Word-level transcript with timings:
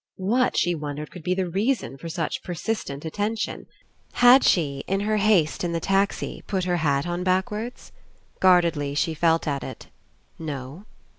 What, 0.17 0.57
she 0.57 0.73
wondered, 0.73 1.11
could 1.11 1.21
be 1.21 1.35
the 1.35 1.47
reason 1.47 1.95
for 1.95 2.09
such 2.09 2.41
per 2.41 2.55
sistent 2.55 3.05
attention? 3.05 3.67
Had 4.13 4.43
she. 4.43 4.83
In 4.87 5.01
her 5.01 5.17
haste 5.17 5.63
In 5.63 5.73
the 5.73 5.75
17 5.75 5.81
PASSING 5.81 5.95
taxi, 6.39 6.43
put 6.47 6.63
her 6.63 6.77
hat 6.77 7.05
on 7.05 7.23
backwards? 7.23 7.91
Guardedly 8.39 8.95
she 8.95 9.13
felt 9.13 9.47
at 9.47 9.63
it. 9.63 9.89
No. 10.39 10.85